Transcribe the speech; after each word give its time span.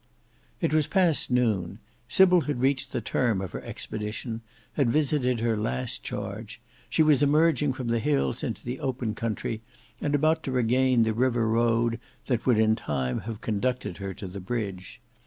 It 0.61 0.73
was 0.73 0.87
past 0.87 1.29
noon: 1.29 1.77
Sybil 2.09 2.41
had 2.49 2.59
reached 2.59 2.91
the 2.91 3.01
term 3.01 3.39
of 3.39 3.51
her 3.51 3.61
expedition, 3.61 4.41
had 4.73 4.89
visited 4.89 5.41
her 5.41 5.55
last 5.55 6.01
charge; 6.01 6.59
she 6.89 7.03
was 7.03 7.21
emerging 7.21 7.73
from 7.73 7.89
the 7.89 7.99
hills 7.99 8.43
into 8.43 8.65
the 8.65 8.79
open 8.79 9.13
country, 9.13 9.61
and 10.01 10.15
about 10.15 10.41
to 10.45 10.51
regain 10.51 11.03
the 11.03 11.13
river 11.13 11.47
road 11.47 11.99
that 12.25 12.47
would 12.47 12.57
in 12.57 12.75
time 12.75 13.19
have 13.29 13.41
conducted 13.41 13.97
her 13.97 14.11
to 14.15 14.25
the 14.25 14.39
bridge. 14.41 14.99